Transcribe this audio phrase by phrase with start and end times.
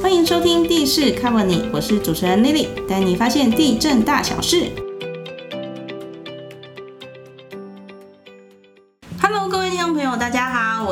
[0.00, 4.81] 欢迎收听地势 Cover 你，我是主持人 Lily，带你发现地震大小事。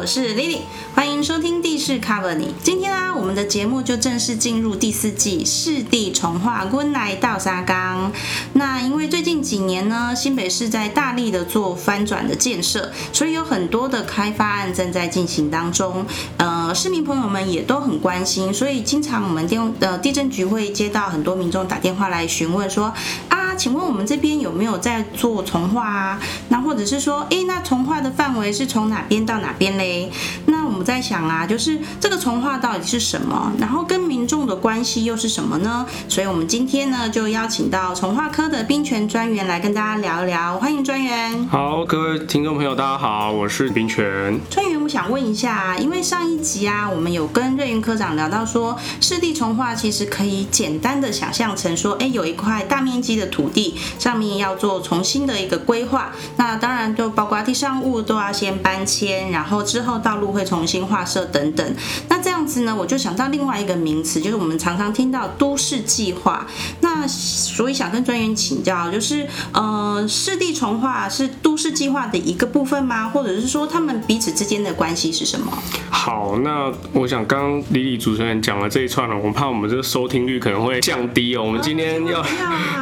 [0.00, 0.60] 我是 Lily，
[0.94, 2.54] 欢迎收听地势 Cover 你。
[2.62, 8.10] 今天啊，我们的节目就正式进入第四季，市地重化温来到沙冈。
[8.54, 16.06] 那因为最近几年呢，新北市在大力的做翻转的建设，所以有很多的开发案正在进行当中。
[16.38, 22.86] 呃，市民朋友们也都很关心，所以经常我们电呃地震局会接到很多民众打电话来询问说
[23.28, 26.20] 啊，请问我们这边有没有在做从化啊？
[26.48, 30.10] 那或者是说，诶，那从化的范围是从哪边到哪边嘞？
[30.46, 33.52] 那我们在想啊，就是这个从化到底是什么？
[33.58, 35.86] 然后跟民众的关系又是什么呢？
[36.08, 40.58] 所以我们今天呢，就邀请到从化科的冰泉专员来跟大家聊一聊。
[40.58, 41.46] 欢迎专员。
[41.48, 44.40] 好，各位听众朋友，大家好，我是冰泉。
[44.48, 61.74] 专员，我想问一下，因为上一集啊，我们有跟瑞云科长聊到说，湿地从化其实可以简单的想象成说，哎，有一块大面积的土地上面要做重新的一个规划，那当然就包括地上物都要先搬迁，然后之后道路会重新划设等等。
[62.08, 66.46] 那这样子呢，我就想到另外一个名词，就是我们常常听到都市计划。
[66.80, 73.08] 那所以想跟专员请教，就是呃，湿地重化是都市计划的一个部分吗？
[73.08, 75.52] 或者是说他们彼此之间的关系是什么？
[75.90, 81.42] 好，那我想刚刚李李主持人讲了这一串了，我们怕我们这个收听率可能会降低哦。
[81.42, 82.24] 我们今天要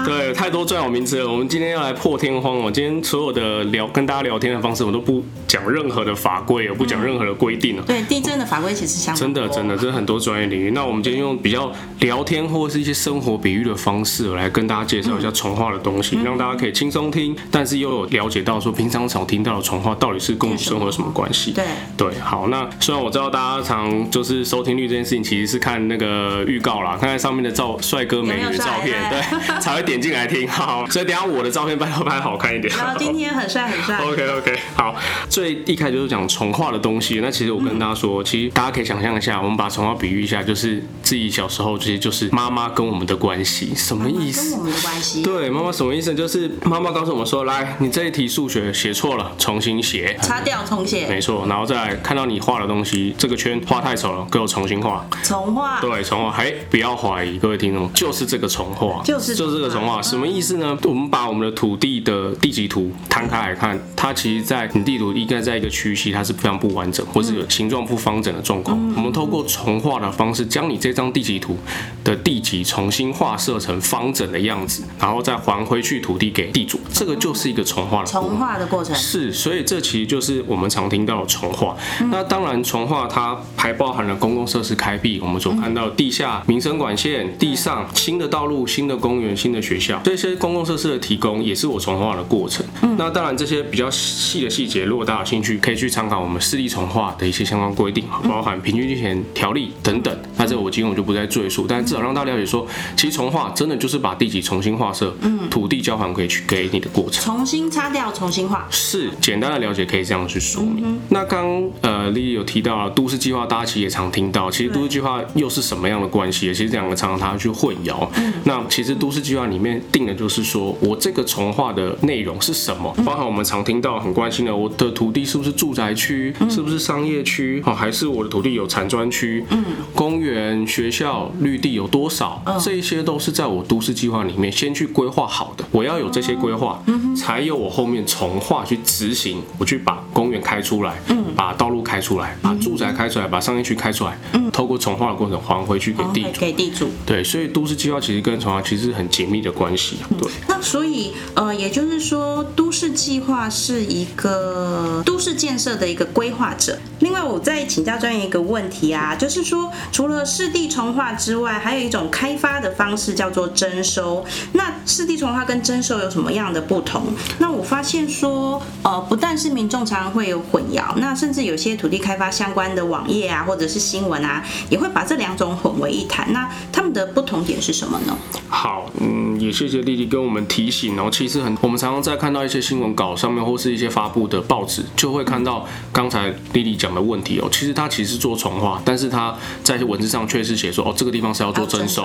[0.05, 2.71] 对太多专有名词了，我们今天要来破天荒哦。
[2.71, 7.83] 今天所有的聊跟大家聊天的方式，我都不讲任何的法规，我不讲任何的规定了。
[7.87, 10.71] 对，地震的法规其实相真的真的，这是很多专业领域。
[10.71, 21.53] 那我们今天用比较聊天或者是一些生活比喻的方式来跟大家介绍一下重化的东西，让大家可以轻松听，但是又有了解到说平常常听到的重化到底是跟我们生活有什么关系。
[21.53, 21.65] 对
[21.97, 30.38] 对，好，那虽然我知道大家常就是收听率这件事情，其实是看那个预告啦，看看上面的照帅哥美女的照片，对，才会点进来听。
[30.47, 32.73] 好，所以等下我的照片拍拍好看一点。
[32.77, 33.99] 然后今天很帅很帅。
[34.05, 34.95] OK OK，好，
[35.29, 37.21] 最一开始就是讲重画的东西。
[37.21, 44.51] 那其实我跟大家说，其实大家可以想象一下，我们把重画比喻一下，就是自己小时候其实就是妈妈跟我们的关系，什么意思？
[44.51, 45.23] 跟我们的关系。
[45.23, 46.15] 对，妈妈什么意思？
[46.15, 51.07] 就是妈妈告诉我们说，来，你这一题数学写错了，重新写，擦掉重写。
[51.09, 55.07] 没错，然后再来看到你画的东西，这个圈画太丑了，给我重新画。
[55.23, 55.81] 重画。
[55.81, 56.29] 对，重画。
[56.31, 60.01] 还不要怀疑，各位听众，就是这个重画，就是就是这个重画。
[60.03, 60.77] 什么意思呢？
[60.85, 68.79] 我们把我们的土地的地级图摊开来看，它其实，在你地图应该在一个区域，它是非常不完整，或是有形状不方整的状况。
[68.95, 71.57] 我们透过重画的方式，将你这张地级图
[72.05, 78.95] 的地级重新画设成方整的样子，然后再还回去土地给地主，这个就是一个重画的重画的过程。
[78.95, 81.77] 是，所以这其实就是我们常听到的重画。
[82.11, 92.67] 那当然，重画它还包含了公共设施开辟，我们所看到地下民生管线、地上新的道路、新的公园、新的学校，这些公共设施的提供，也是我重化的过程。
[92.99, 100.19] 那当然，这些比较细的细节，如果大家有兴趣，可以去参考我们市立重化的一些相关规定，包含平均地权条例等等。
[100.37, 108.67] 那这我今天我就不再赘述，但至少让大家了解说，其实重化真的就是把地级重新划设，嗯，土地交还可以去给你的过程，重新擦掉，重新画。
[108.71, 110.99] 是简单的了解可以这样去说明。
[111.11, 116.49] 那刚呃丽丽有提到了都市计划，大家其实也常听到，其实都市计划又是什么样的关系？
[116.49, 118.09] 其实这两个常常它去混淆。
[118.45, 129.65] 那其实都市计划里面定的就是说我这个从化的内容是什么，包含我们常听到很关心的，我的土地是不是住宅区，是不是商业区，哦，还是我的土地有产专区，嗯，
[129.95, 132.43] 公园、学校、绿地有多少？
[132.61, 136.83] 这一些都是在我都市计划里面先去规划好的，我要有这些规划，
[137.17, 146.89] 才有我后面从化去执行，我去把公园开出来，嗯，把道路开出来，把住宅开出来，把商业区开出来，嗯，透过从化的过程还回去给地主，给地主。
[147.05, 149.97] 对，所以都市计划其实跟从化其实很紧密的关系。
[150.19, 156.79] 对，那所以呃，也就是说，都市计划是一个都市建设的一个规划者。
[157.01, 164.25] 另外，我再请教专业一个问题啊，就是说，除了市地重划之外，还有一种开发的方式叫做征收。
[164.53, 167.05] 那市地重划跟征收有什么样的不同？
[167.39, 176.33] 那我发现说，呃，不但是民众常常会有混淆，那甚至有些土地开发相关的网页啊，或者是新闻啊，也会把这两种混为一谈。
[176.33, 178.19] 那他们的不同点是什么呢？
[178.49, 181.09] 好，嗯，也谢谢丽丽跟我们提醒哦。
[181.11, 186.89] 其实很，我们常常在看到一些新闻稿上面，或是一些发布的报纸，就会看到刚才丽丽讲。
[186.89, 192.03] 的问题哦，其实它其实是做重划，但是它在文字上确实写说哦，这个地方是要做征收。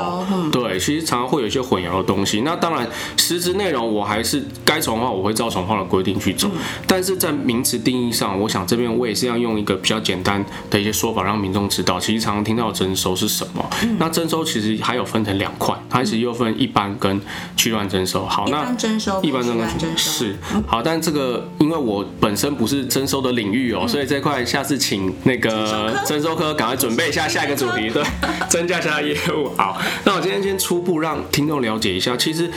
[0.51, 2.41] 对，其实常常会有一些混淆的东西。
[2.41, 2.85] 那当然，
[3.15, 6.51] 实质内容我还是该重划，我会照重划的规定去走。
[6.85, 13.65] 但是在名词定义上，我想这边我也是要用一个比较简单的一些说法，让民众知道，其实常常听到的征收是什么。
[13.97, 17.21] 那征收其实还有分成两块，它其实又分一般跟
[17.55, 18.25] 区段征收。
[18.25, 28.03] 好，一那般征收，一般征收是好，但这个因为我本身不是征收的领域哦，所以这块下次请那个征收科赶快准备一下下一个主题，对，
[28.49, 29.51] 增加一下业务。
[29.57, 32.49] 好，那我今天先初步让听众了解一下，其实。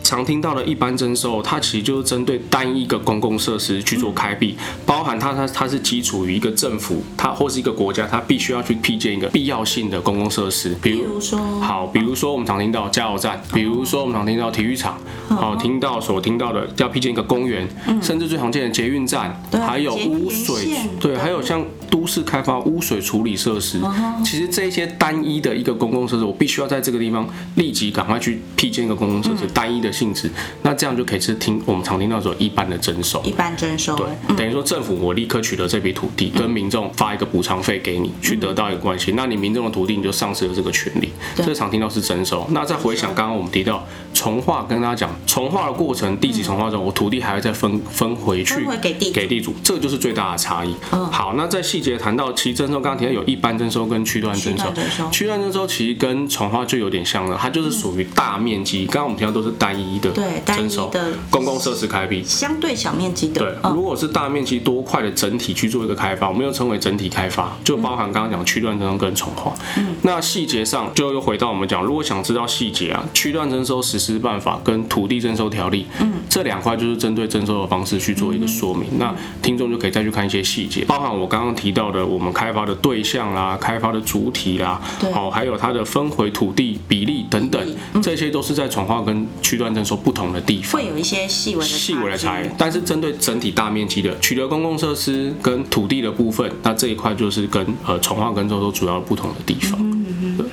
[0.00, 14.98] 一常听到的一般征收，它其实就是针对单一个公共设施去做开辟，包含它它它是基础于一个政府，它或是一个国家，它必须要去辟建一个必要性的公共设施，比如说，好，比如说我们常听到加油站，比如说我们常听到体育场，
[15.28, 17.68] 好，听到所听到的要辟建一个公园，
[18.02, 20.64] 甚至最常见的捷运站，还有污水，
[20.98, 23.80] 对，对还有像都市开发污水处理设施，
[24.24, 30.30] 其实这些单一的一个公共设施，我必须要在这个地方立即赶快去辟建一个公共设施，单一的性质，
[30.62, 33.22] 那这样就可以是听我们常听到说一般的征收。
[33.22, 39.12] 一般征收，对，等于说政府我立刻取得这笔土地，跟民众发一个补偿费给你，去得到一个关系。
[39.12, 41.46] 那你民众的土地你就丧失了这个权利，对。
[41.46, 42.46] 这常听到是征收。
[42.50, 49.12] 那再回想刚刚我们提到从化，跟大家讲从化的过程，地级重划中，我土地还会再分分回去分回给地主。
[49.12, 50.74] 给地主，这个就是最大的差异。
[50.92, 51.06] 嗯。
[51.10, 54.64] 好，那在细节谈到其实征收，刚刚提到有一般征收跟区段征收。
[54.64, 62.22] 区段征收，区段征收其实跟从化就有点像了，它就是属于大面积，刚刚我们提到都是单一的对单一征收的公共设施开辟。
[62.24, 69.52] 相对小面积的，对，嗯，如果是大面积多块的整体去做一个开发，我们又称为整体开发，就包含刚刚讲区段征收跟重划。
[69.76, 78.86] 嗯，那细节上就又回到我们讲，如果想知道细节啊，区段征收实施办法跟土地征收条例，嗯，这两块就是针对征收的方式去做一个说明。
[78.98, 85.10] 那听众就可以再去看一些细节，包含我刚刚提到的我们开发的对象啦、开发的主体啦，对。
[85.12, 87.60] 哦，还有它的分回土地比例等等
[88.02, 90.80] 这些都是在重划跟区段征收不同的地方。
[90.80, 99.78] 会有一些细微的细微的差异，但是针对整体大面积的取得公共设施跟土地的部分，那这一块就是跟呃从化跟州州主要不同的地方。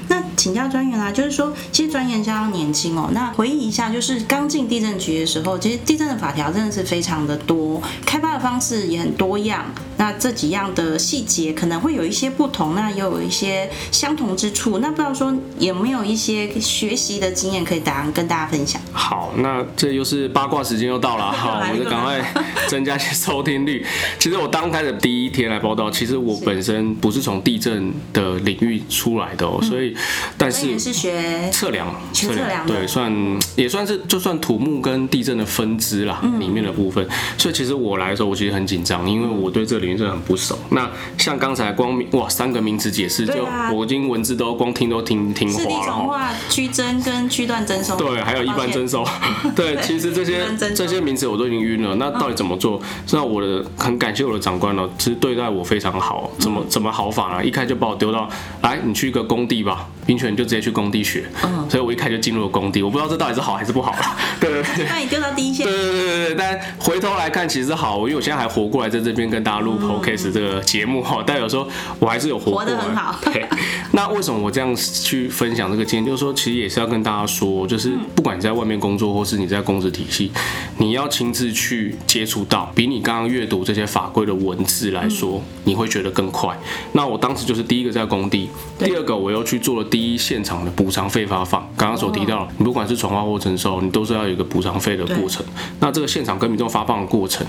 [0.07, 3.09] 那请教专就是说，其实专员相当年轻哦。
[3.13, 9.65] 那回忆一下，就是刚进地震局的时候，其实地震的法条真的是非常的多，开发的方式也很多样。
[10.00, 14.77] 那这几样的细节可能会有一些不同，那也有一些相同之处。
[14.77, 18.80] 那不知道说有没有一些学习的经验可以大家跟大家分享？
[18.92, 22.21] 好，那这又是八卦时间又到了，好，我们就赶快
[22.68, 23.83] 增加一些收听率。
[24.19, 29.95] 其实我刚开始第一天来报道，其实我本身不是从地震的领域出来的哦，所以
[30.38, 37.07] 但是学测量，学测量对，算也算是就算土木跟地震的分支啦，嗯里面的部分。
[37.38, 40.57] 所以其实我来的时候，我其实很紧张，因为我对这个领域真的很不熟。
[40.71, 45.99] 那像刚才光名哇三个名词解释，就啊我已经文字都光听都听听花了哈。
[45.99, 47.95] 重划、区征跟区段征收。
[47.95, 49.05] 对，还有一般征收，
[49.55, 50.45] 对，其实这些
[50.75, 51.95] 这些名词我都已经晕了。
[51.95, 52.81] 那到底怎么做？
[53.11, 56.31] 那我的很感谢我的长官哦，其实对待我非常好。
[56.39, 57.45] 怎么怎么好法呢？
[57.45, 58.27] 一开就把我丢到，
[58.61, 61.25] 来，你去一个工地吧，冰泉就直接去工地学。
[61.44, 64.18] 嗯所以我一开始就进入了工地，我不知道这到底是好还是不好了。
[64.39, 64.86] 对对对。
[64.86, 65.75] 把你丢到第一线对。
[65.75, 71.68] 对对对对，但回头来看其实好，因为我现在还活过来，在这边跟大家录 podcast 这个节目哈，但有时候
[72.00, 72.66] 我还是有活过来。
[72.66, 73.45] 嗯活得很好对，
[73.92, 76.06] 那为什么我这样去分享这个经验？
[76.06, 80.31] 就是说，其实也是要跟大家说，就是不管你在外面工作，或是你在公司体系，
[80.78, 86.57] 你要亲自去接触到，比你刚刚阅读这些法规的文字来说，你会觉得更快。
[86.94, 88.50] 那我当时就是第一个在工地，
[88.80, 91.67] 第二个我又去做了第一现场的补偿费发放。
[91.75, 95.43] 刚刚所提到，你不管是传话或征收，你都是要有一个补偿费的过程。
[95.79, 97.46] 那这个现场跟民众发放的过程，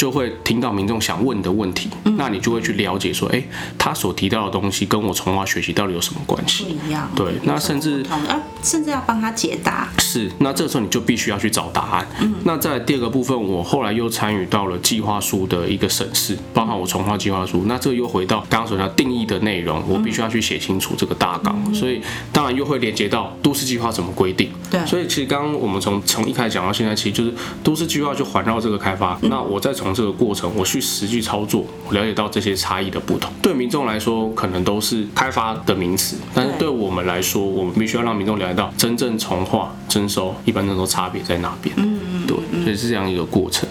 [0.00, 3.42] 就会听到民众想问的问题，那你就会去了解说，哎，
[3.76, 6.64] 他所提到的东西跟我从化学习到底有什么关系？
[6.64, 9.90] 不一样，对那甚至啊，甚至要帮他解答。
[9.98, 12.08] 是，那这时候你就必须要去找答案。
[12.18, 17.64] 嗯，那在第二个部分，我后来又参与到了计划书的一个审视，包含我从化计划书。
[17.66, 22.00] 那这个又回到刚刚所讲定义的内容，我必须要去写清楚这个大纲，所以
[22.32, 24.50] 当然又会连接到都市计划怎么规定。
[24.70, 29.18] 对所以其实刚刚我们从从一开始讲到现在，其实就是都市计划就环绕这个开发。
[29.24, 33.32] 那我再从这个过程，我去实际操作，我了解到这些差异的不同。
[33.42, 41.74] 对民众来说，可能都是开发的名词，但是对对我们来说，我们必须要让民众了解到真正从化、征收、一般征收差别在哪边。
[41.78, 43.68] 嗯嗯，对，所以是这样一个过程。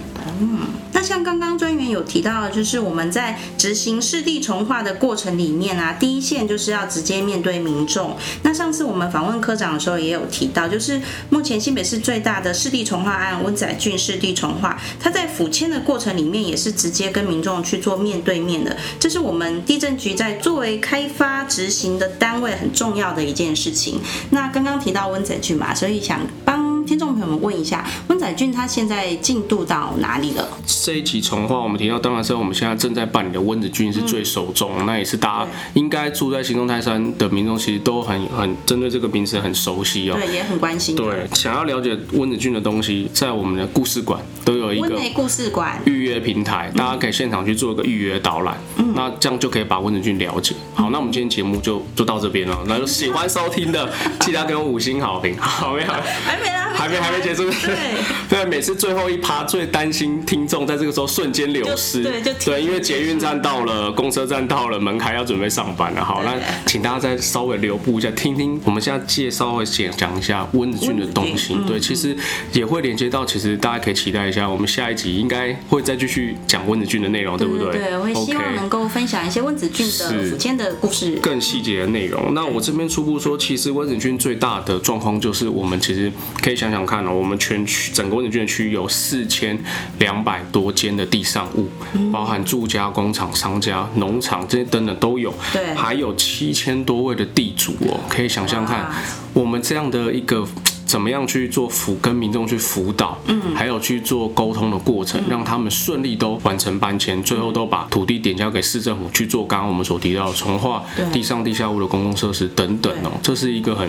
[0.92, 8.18] 那像刚刚专员有提到的，就是我们在执行市地重划的过程里面啊，第一线就是要直接面对民众。
[8.44, 24.00] 那上次我们访问科长的时候也有提到，就是目前新北市最大的湿地重划案温仔郡湿地重划，它在府签的过程里面也是直接跟民众去做面对面的，这是我们地震局在作为开发执行的单位很重要的一件事情。
[24.32, 26.69] 那刚刚提到温仔郡嘛，所以想帮。
[26.90, 30.50] 听众朋友们问一下，温仔俊他现在进度到哪里了？
[30.66, 40.96] 这一集重话我们提到，当然是我们现在正在办理的温子俊是最首重，那也是大家应该住在行动泰山的民众其实都很很针对这个名词很熟悉哦，对，也很关心。
[40.96, 50.56] 对，想要了解温子俊的东西，在我们的故事馆都有一个温故事馆预约平台，大家可以现场去做一个预约导览，嗯那这样就可以把温子俊了解。
[50.74, 53.88] 好，那我们今天节目就就到这边了，那就喜欢收听的
[54.22, 55.88] 记得给我五星好评，好没有？
[56.26, 57.44] 还没啦，还没还没结束。
[57.50, 57.76] 对，
[58.30, 66.04] 对，每次最后一趴最担心听众在这个时候瞬间流失，对，就对，因为捷运站到了，公车站到了，门开要准备上班了。
[66.04, 66.34] 好，那
[66.66, 71.58] 请大家再稍微留步一下，听听我们现在介绍会先讲一下温子俊的东西。
[71.68, 72.16] 对，其实
[72.54, 77.74] 也会连接到，其实大家可以期待一下，我们下一集应该会再继续讲温子俊的内容，对不对？
[77.74, 82.34] 对，我会希望能够分享一些温子俊的府间的故事，更细节的内容。
[82.34, 89.58] 那我这边初步说，其实温子俊最大的状况就是，我们其实可以想想想看哦，我们全区整个温子俊区有四千
[89.98, 91.68] 两百多间的地上物，
[92.12, 98.90] 包含住家、工厂、商家、农场这些等等都有，对，还有七千多位的地主哦，可以想象看
[99.34, 100.48] 我们这样的一个。
[100.90, 109.46] 怎么样去做辅跟民众去辅导，嗯，还有去做沟通的过程，让他们顺利都完成搬迁，最后都把土地点交给市政府去做。
[109.46, 113.88] 刚刚我们所提到的重化地上地下物的公共设施等等哦，这是一个很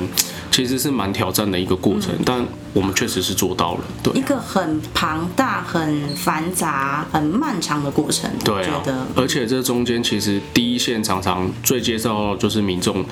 [0.50, 3.80] 其实是蛮挑战的一个过程，但我们确实是做到了。
[4.02, 8.30] 对，一个很庞大、很繁杂、很漫长的过程。
[8.44, 8.82] 对啊，
[9.16, 13.02] 而且这中间其实第一线常常最接受到就是民众。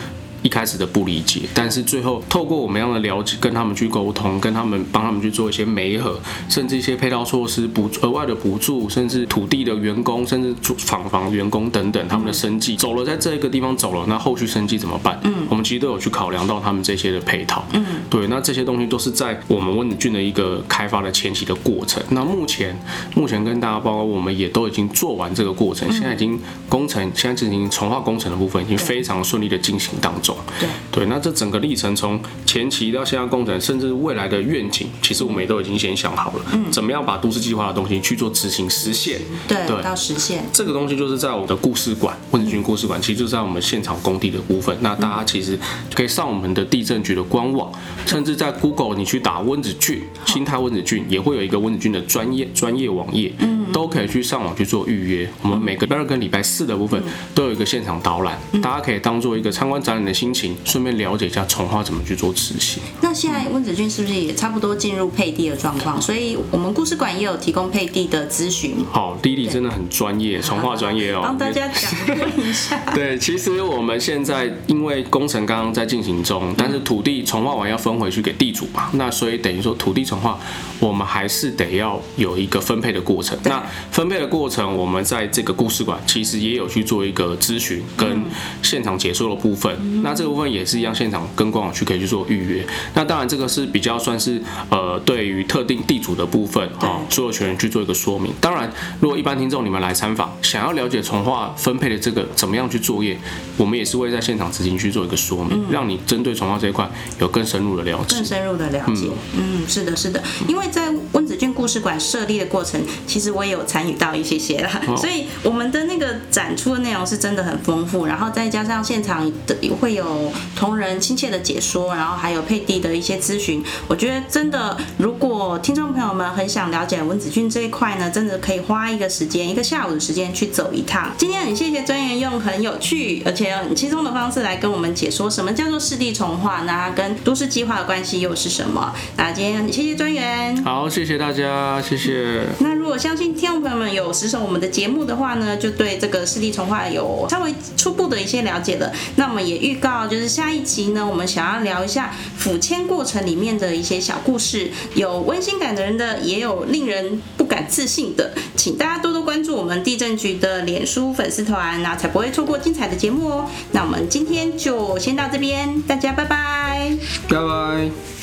[0.43, 6.19] 一开始的不理解，但是最后透过我们样的了解，跟他们去沟通，跟他们帮他们去做一些媒合，
[6.49, 15.19] 甚至一些配套措施补额外的补助，甚至土地的员工，甚至厂房员工等等，他们的生计走了，在这一个地方走了，那后续生计怎么办？
[15.25, 17.65] 嗯，我们其实都有去考量到他们这些的配套。
[17.73, 22.03] 嗯，对，那这些东西都是在我们温子俊的一个开发的前期的过程。
[22.11, 22.79] 那目前
[23.15, 30.28] 目前跟大家包括，我们也都已经做完这个过程，现在已经工程现在进行重化工程的部分，已经非常顺利的进行当中。
[30.59, 30.69] 对。
[30.91, 44.77] 对，那这整个历程从前期到现在工程，甚至未来的愿景，其实我们也都已经先想好了，嗯，怎么样把都市计划的东西去做执行实现，对，到实现这个东西就是在我们的故事馆，温子军故事馆，其实就在我们现场工地的部分。
[44.81, 45.59] 那大家其实
[45.95, 47.71] 可以上我们的地震局的官网，
[48.07, 55.29] 甚至在 Google 你去打温子俊，新泰温子俊，也会有一个温子俊的专业专业网页，嗯，都可以去上网去做预约。
[55.43, 57.03] 我们每个礼拜二跟礼拜四的部分
[57.35, 60.57] 都有一个现场导览，大家可以当做一个参观展览的心情。
[60.65, 62.83] 顺便了解一下从化怎么去做执行。
[63.01, 66.01] 那现在温子俊是不是也差不多进入配地的状况？
[66.01, 68.77] 所以我们故事馆也有提供配地的咨询。
[68.91, 71.21] 好，Lily 真的很专业，从化专业哦。
[71.29, 71.91] 帮大家讲
[72.37, 72.79] 一下。
[72.95, 80.39] 对，其实我们现在因为工程刚刚在进行中，但是土地从化完要分回去给地主嘛，那所以等于说土地从化，
[80.79, 83.39] 我们还是得要有一个分配的过程。
[83.45, 83.58] 那
[83.93, 88.25] 分配的过程，我们在这个故事馆其实也有去做一个咨询跟
[88.63, 90.03] 现场解说的部分。
[90.03, 90.49] 那这个部分。
[90.49, 92.67] 也是一样，现场跟官网去可以去做预约。
[92.95, 98.33] 那当然，这个是比较算是呃，对于特定地主的部分啊，所有权人去做一个说明。
[98.41, 103.19] 当然，如果一般听众你们来参访，想要了解从化分配的这个怎么样去作业，
[103.59, 108.17] 我们也是会在现场执行去做一个说明，让你针对从化这一块有更深入的了解。
[108.17, 110.23] 更深入的了解，嗯，是的，是的。
[110.49, 120.31] 因为在温子俊故事馆设立的过程，其实我也有参与到一些些啦， 所以我们的那个展出的内容是真的很丰富，然后再加上现场的会有。
[120.55, 131.13] 同仁亲切的解说，然后还有配地的一些咨询，我觉得真的，如果听众朋友们很想了解文子俊这一块呢，真的可以花一个时间，一个下午的时间去走一趟。
[131.17, 138.93] 今天很谢谢专员用很有趣而且很轻松的方式来跟我们解说什么叫做湿地重化，那跟都市计划的关系又是什么？
[139.17, 142.45] 那今天很谢谢专员，好，谢谢大家，谢谢。
[142.59, 148.93] 那如果相信听众朋友们有实守我们的节目的话呢，就对这个市地重化有稍微初步的一些了解了。
[149.17, 150.29] 那我们也预告就是。
[150.39, 163.51] 下一集呢，我们想要聊一下府签过程里面的一些小故事，有温馨感人的，也有令人不敢置信的，请大家多多关注我们地震局的脸书粉丝团，那才不会错过精彩的节目哦。
[163.73, 166.97] 那我们今天就先到这边，大家拜拜，
[167.29, 168.18] 拜拜。